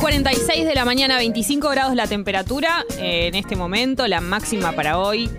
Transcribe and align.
9.46 0.00 0.64
de 0.64 0.74
la 0.74 0.86
mañana, 0.86 1.18
25 1.18 1.68
grados 1.68 1.94
la 1.94 2.06
temperatura 2.06 2.86
eh, 2.98 3.26
en 3.26 3.34
este 3.34 3.54
momento, 3.54 4.06
la 4.06 4.22
máxima 4.22 4.72
para 4.72 4.98
hoy. 4.98 5.30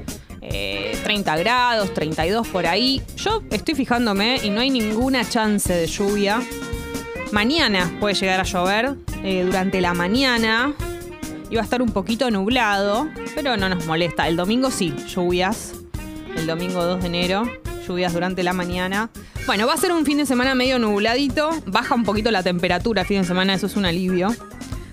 eh, 0.41 0.95
30 1.03 1.35
grados, 1.37 1.93
32 1.95 2.47
por 2.47 2.67
ahí. 2.67 3.01
Yo 3.15 3.41
estoy 3.49 3.73
fijándome 3.73 4.39
y 4.43 4.51
no 4.51 4.61
hay 4.61 4.69
ninguna 4.69 5.27
chance 5.27 5.73
de 5.73 5.87
lluvia. 5.87 6.41
Mañana 7.31 7.91
puede 7.99 8.13
llegar 8.13 8.39
a 8.39 8.43
llover 8.43 8.97
eh, 9.23 9.43
durante 9.43 9.81
la 9.81 9.95
mañana. 9.95 10.75
Va 11.55 11.59
a 11.59 11.63
estar 11.63 11.81
un 11.81 11.89
poquito 11.89 12.29
nublado, 12.29 13.09
pero 13.33 13.57
no 13.57 13.67
nos 13.67 13.87
molesta. 13.87 14.27
El 14.27 14.35
domingo 14.35 14.69
sí, 14.69 14.93
lluvias. 15.07 15.73
El 16.37 16.45
domingo 16.45 16.83
2 16.83 17.01
de 17.01 17.07
enero, 17.07 17.43
lluvias 17.87 18.13
durante 18.13 18.43
la 18.43 18.53
mañana. 18.53 19.09
Bueno, 19.45 19.67
va 19.67 19.73
a 19.73 19.77
ser 19.77 19.91
un 19.91 20.05
fin 20.05 20.17
de 20.17 20.25
semana 20.25 20.55
medio 20.55 20.79
nubladito. 20.79 21.49
Baja 21.65 21.95
un 21.95 22.03
poquito 22.03 22.31
la 22.31 22.43
temperatura 22.43 23.05
fin 23.05 23.21
de 23.21 23.27
semana, 23.27 23.53
eso 23.53 23.65
es 23.67 23.75
un 23.75 23.85
alivio. 23.85 24.33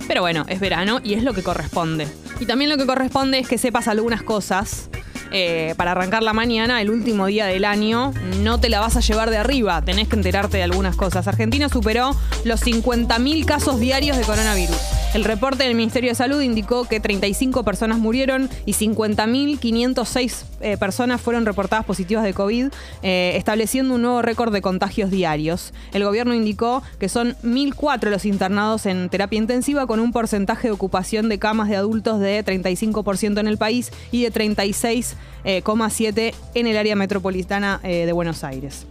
Pero 0.07 0.23
bueno, 0.23 0.46
es 0.48 0.59
verano 0.61 1.01
y 1.05 1.14
es 1.14 1.23
lo 1.23 1.34
que 1.34 1.42
corresponde. 1.42 2.09
Y 2.41 2.47
también 2.47 2.70
lo 2.70 2.77
que 2.78 2.87
corresponde 2.87 3.38
es 3.38 3.48
que 3.48 3.59
sepas 3.59 3.88
algunas 3.88 4.23
cosas. 4.23 4.88
eh, 5.30 5.74
para 5.77 5.91
arrancar 5.91 6.23
la 6.23 6.33
mañana, 6.33 6.80
el 6.80 6.88
último 6.88 7.27
día 7.27 7.45
del 7.45 7.66
año, 7.66 8.14
no 8.41 8.59
te 8.61 8.70
la 8.70 8.80
vas 8.80 8.97
a 8.97 9.00
llevar 9.00 9.28
de 9.28 9.36
arriba, 9.36 9.83
tenés 9.83 10.09
que 10.09 10.16
enterarte 10.16 10.56
de 10.56 10.62
algunas 10.62 10.97
cosas. 10.97 11.28
Argentina 11.28 11.69
superó 11.69 12.16
los 12.45 12.64
50.000 12.64 13.45
casos 13.45 13.78
diarios 13.78 14.16
de 14.16 14.23
coronavirus. 14.23 14.78
El 15.15 15.25
reporte 15.25 15.65
del 15.65 15.75
Ministerio 15.75 16.11
de 16.11 16.15
Salud 16.15 16.43
indicó 16.43 16.85
que 16.85 17.01
35 17.01 17.65
personas 17.65 17.98
murieron 17.98 18.51
y 18.67 18.75
50.506 18.75 20.45
eh, 20.61 20.77
personas 20.77 21.23
fueron 21.23 21.47
reportadas 21.47 21.87
positivas 21.87 22.25
de 22.25 22.34
COVID, 22.34 22.67
eh, 23.03 23.33
estableciendo 23.37 23.95
un 23.95 24.03
nuevo 24.03 24.21
récord 24.21 24.53
de 24.53 24.61
contagios 24.61 25.11
diarios. 25.11 25.73
El 25.95 26.05
gobierno 26.05 26.34
indicó 26.34 26.83
que 27.01 27.09
son 27.09 27.37
1.004 27.43 28.11
los 28.11 28.27
internados 28.27 28.84
en 28.84 29.09
terapia 29.09 29.39
intensiva 29.39 29.87
con 29.87 29.98
un 29.98 30.12
porcentaje 30.12 30.69
de 30.69 30.73
ocupación 30.73 31.31
de 31.31 31.39
camas 31.39 31.70
de 31.70 31.77
adultos 31.77 32.20
de 32.20 32.45
35% 32.45 33.41
en 33.41 33.48
el 33.48 33.56
país 33.56 33.91
y 34.12 34.25
de 34.25 34.31
36,7% 34.31 36.34
en 36.55 36.67
el 36.67 36.77
área 36.77 36.97
metropolitana 36.97 37.81
eh, 37.83 38.05
de 38.05 38.12
Buenos 38.12 38.45
Aires 38.45 38.87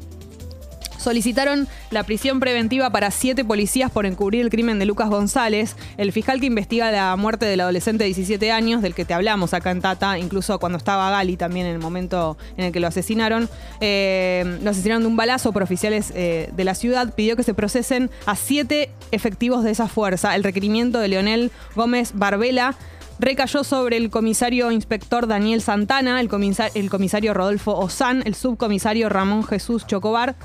solicitaron 0.97 1.67
la 1.91 2.03
prisión 2.03 2.39
preventiva 2.39 2.89
para 2.89 3.11
siete 3.11 3.45
policías 3.45 3.91
por 3.91 4.05
encubrir 4.05 4.41
el 4.41 4.49
crimen 4.49 4.79
de 4.79 4.85
Lucas 4.85 5.09
González, 5.09 5.75
el 5.97 6.11
fiscal 6.11 6.39
que 6.39 6.45
investiga 6.47 6.91
la 6.91 7.15
muerte 7.15 7.45
del 7.45 7.61
adolescente 7.61 8.03
de 8.03 8.07
17 8.09 8.51
años, 8.51 8.81
del 8.81 8.93
que 8.93 9.05
te 9.05 9.13
hablamos 9.13 9.53
acá 9.53 9.71
en 9.71 9.81
Tata, 9.81 10.17
incluso 10.19 10.59
cuando 10.59 10.77
estaba 10.77 11.09
Gali 11.11 11.37
también 11.37 11.65
en 11.65 11.73
el 11.73 11.79
momento 11.79 12.37
en 12.57 12.65
el 12.65 12.71
que 12.71 12.79
lo 12.79 12.87
asesinaron. 12.87 13.49
Eh, 13.81 14.59
lo 14.61 14.69
asesinaron 14.71 15.03
de 15.03 15.07
un 15.07 15.15
balazo 15.15 15.51
por 15.53 15.63
oficiales 15.63 16.11
eh, 16.15 16.49
de 16.55 16.63
la 16.63 16.75
ciudad, 16.75 17.13
pidió 17.13 17.35
que 17.35 17.43
se 17.43 17.53
procesen 17.53 18.09
a 18.25 18.35
siete 18.35 18.89
efectivos 19.11 19.63
de 19.63 19.71
esa 19.71 19.87
fuerza. 19.87 20.35
El 20.35 20.43
requerimiento 20.43 20.99
de 20.99 21.07
Leonel 21.07 21.51
Gómez 21.75 22.11
Barbela 22.13 22.75
recayó 23.19 23.63
sobre 23.63 23.97
el 23.97 24.09
comisario 24.11 24.71
inspector 24.71 25.25
Daniel 25.27 25.61
Santana, 25.61 26.19
el, 26.21 26.29
comisa- 26.29 26.69
el 26.75 26.89
comisario 26.89 27.33
Rodolfo 27.33 27.75
Ozán, 27.77 28.21
el 28.25 28.35
subcomisario 28.35 29.09
Ramón 29.09 29.43
Jesús 29.43 29.87
Chocobar 29.87 30.35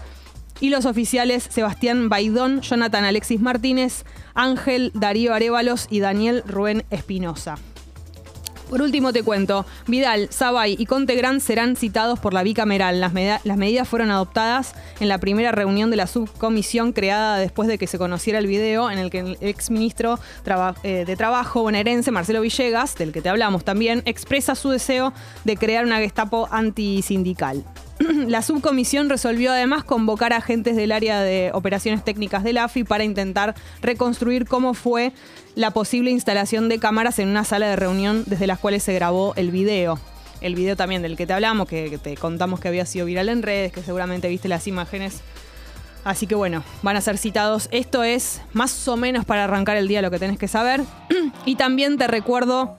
y 0.60 0.70
los 0.70 0.84
oficiales 0.84 1.48
Sebastián 1.50 2.08
Baidón, 2.08 2.60
Jonathan 2.60 3.04
Alexis 3.04 3.40
Martínez, 3.40 4.04
Ángel 4.34 4.92
Darío 4.94 5.34
Arevalos 5.34 5.86
y 5.90 6.00
Daniel 6.00 6.42
Rubén 6.46 6.84
Espinosa. 6.90 7.56
Por 8.72 8.80
último 8.80 9.12
te 9.12 9.22
cuento, 9.22 9.66
Vidal, 9.86 10.28
Sabay 10.30 10.76
y 10.78 10.86
Contegrán 10.86 11.42
serán 11.42 11.76
citados 11.76 12.18
por 12.18 12.32
la 12.32 12.42
bicameral. 12.42 13.02
Las, 13.02 13.12
las 13.12 13.56
medidas 13.58 13.86
fueron 13.86 14.10
adoptadas 14.10 14.74
en 14.98 15.08
la 15.08 15.18
primera 15.18 15.52
reunión 15.52 15.90
de 15.90 15.98
la 15.98 16.06
subcomisión 16.06 16.94
creada 16.94 17.36
después 17.36 17.68
de 17.68 17.76
que 17.76 17.86
se 17.86 17.98
conociera 17.98 18.38
el 18.38 18.46
video 18.46 18.90
en 18.90 18.98
el 18.98 19.10
que 19.10 19.18
el 19.18 19.38
exministro 19.42 20.18
eh, 20.84 21.04
de 21.06 21.16
Trabajo 21.16 21.60
bonaerense, 21.60 22.10
Marcelo 22.12 22.40
Villegas, 22.40 22.94
del 22.94 23.12
que 23.12 23.20
te 23.20 23.28
hablamos 23.28 23.62
también, 23.62 24.00
expresa 24.06 24.54
su 24.54 24.70
deseo 24.70 25.12
de 25.44 25.58
crear 25.58 25.84
una 25.84 25.98
Gestapo 25.98 26.48
antisindical. 26.50 27.66
La 28.28 28.42
subcomisión 28.42 29.08
resolvió 29.08 29.52
además 29.52 29.84
convocar 29.84 30.32
a 30.32 30.38
agentes 30.38 30.76
del 30.76 30.92
área 30.92 31.20
de 31.20 31.50
operaciones 31.52 32.04
técnicas 32.04 32.44
del 32.44 32.58
AFI 32.58 32.84
para 32.84 33.04
intentar 33.04 33.54
reconstruir 33.80 34.46
cómo 34.46 34.74
fue 34.74 35.12
la 35.54 35.70
posible 35.70 36.10
instalación 36.10 36.68
de 36.68 36.78
cámaras 36.78 37.18
en 37.18 37.28
una 37.28 37.44
sala 37.44 37.68
de 37.68 37.76
reunión 37.76 38.24
desde 38.26 38.46
las 38.46 38.58
cuales 38.58 38.82
se 38.82 38.94
grabó 38.94 39.34
el 39.36 39.50
video. 39.50 39.98
El 40.40 40.54
video 40.54 40.76
también 40.76 41.02
del 41.02 41.16
que 41.16 41.26
te 41.26 41.32
hablamos, 41.32 41.68
que, 41.68 41.98
te 41.98 42.16
contamos 42.16 42.58
que 42.58 42.68
había 42.68 42.84
sido 42.84 43.06
viral 43.06 43.28
en 43.28 43.42
redes, 43.42 43.72
que 43.72 43.82
seguramente 43.82 44.28
viste 44.28 44.48
las 44.48 44.66
imágenes. 44.66 45.20
Así 46.04 46.26
que 46.26 46.34
bueno, 46.34 46.64
van 46.82 46.96
a 46.96 47.00
ser 47.00 47.16
citados. 47.16 47.68
Esto 47.70 48.02
es 48.02 48.40
más 48.52 48.88
o 48.88 48.96
menos 48.96 49.24
para 49.24 49.44
arrancar 49.44 49.76
el 49.76 49.86
día 49.86 50.02
lo 50.02 50.10
que 50.10 50.18
tenés 50.18 50.38
que 50.38 50.48
saber. 50.48 50.80
y 51.46 51.54
también 51.54 51.96
te 51.96 52.08
recuerdo 52.08 52.76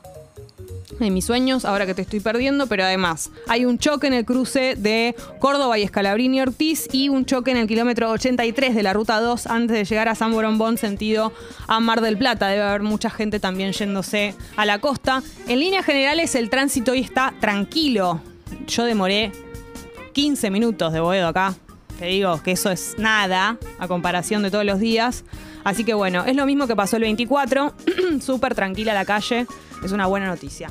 de 0.99 1.09
mis 1.09 1.25
sueños, 1.25 1.65
ahora 1.65 1.85
que 1.85 1.93
te 1.93 2.01
estoy 2.01 2.19
perdiendo, 2.19 2.67
pero 2.67 2.83
además 2.83 3.31
hay 3.47 3.65
un 3.65 3.77
choque 3.77 4.07
en 4.07 4.13
el 4.13 4.25
cruce 4.25 4.75
de 4.75 5.15
Córdoba 5.39 5.77
y 5.77 5.83
Escalabrini 5.83 6.41
Ortiz 6.41 6.87
y 6.91 7.09
un 7.09 7.25
choque 7.25 7.51
en 7.51 7.57
el 7.57 7.67
kilómetro 7.67 8.11
83 8.11 8.75
de 8.75 8.83
la 8.83 8.93
ruta 8.93 9.19
2 9.19 9.47
antes 9.47 9.77
de 9.77 9.85
llegar 9.85 10.07
a 10.07 10.15
San 10.15 10.31
Borombón 10.31 10.77
sentido 10.77 11.33
a 11.67 11.79
Mar 11.79 12.01
del 12.01 12.17
Plata. 12.17 12.47
Debe 12.47 12.63
haber 12.63 12.83
mucha 12.83 13.09
gente 13.09 13.39
también 13.39 13.71
yéndose 13.73 14.35
a 14.55 14.65
la 14.65 14.79
costa. 14.79 15.23
En 15.47 15.59
líneas 15.59 15.85
generales 15.85 16.35
el 16.35 16.49
tránsito 16.49 16.91
hoy 16.91 16.99
está 16.99 17.33
tranquilo. 17.39 18.21
Yo 18.67 18.85
demoré 18.85 19.31
15 20.13 20.49
minutos 20.51 20.93
de 20.93 20.99
Boedo 20.99 21.27
acá. 21.27 21.55
Te 21.99 22.05
digo 22.05 22.41
que 22.41 22.51
eso 22.51 22.69
es 22.69 22.95
nada 22.97 23.57
a 23.79 23.87
comparación 23.87 24.43
de 24.43 24.51
todos 24.51 24.65
los 24.65 24.79
días. 24.79 25.23
Así 25.63 25.83
que 25.83 25.93
bueno, 25.93 26.25
es 26.25 26.35
lo 26.35 26.45
mismo 26.45 26.67
que 26.67 26.75
pasó 26.75 26.97
el 26.97 27.03
24. 27.03 27.73
Súper 28.21 28.55
tranquila 28.55 28.93
la 28.93 29.05
calle. 29.05 29.45
Es 29.83 29.91
una 29.91 30.07
buena 30.07 30.27
noticia. 30.27 30.69